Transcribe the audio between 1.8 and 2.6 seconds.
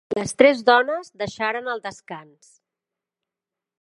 descans.